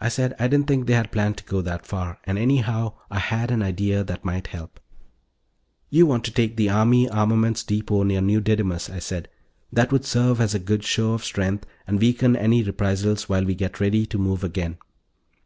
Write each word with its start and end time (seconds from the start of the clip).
I 0.00 0.08
said 0.08 0.34
I 0.38 0.48
didn't 0.48 0.66
think 0.66 0.86
they 0.86 1.02
planned 1.12 1.36
to 1.36 1.44
go 1.44 1.60
that 1.60 1.84
far, 1.84 2.18
and, 2.24 2.38
anyhow, 2.38 2.94
I 3.10 3.18
had 3.18 3.50
an 3.50 3.60
idea 3.62 4.02
that 4.02 4.24
might 4.24 4.46
help. 4.46 4.80
"You 5.90 6.06
want 6.06 6.24
to 6.24 6.30
take 6.30 6.56
the 6.56 6.70
Army 6.70 7.06
armaments 7.06 7.62
depot 7.62 8.02
near 8.04 8.22
New 8.22 8.40
Didymus," 8.40 8.88
I 8.88 8.98
said. 8.98 9.28
"That 9.70 9.92
would 9.92 10.06
serve 10.06 10.40
as 10.40 10.54
a 10.54 10.58
good 10.58 10.84
show 10.84 11.12
of 11.12 11.22
strength, 11.22 11.66
and 11.86 12.00
weaken 12.00 12.34
any 12.34 12.62
reprisals 12.62 13.28
while 13.28 13.44
we 13.44 13.54
get 13.54 13.78
ready 13.78 14.06
to 14.06 14.16
move 14.16 14.42
again." 14.42 14.78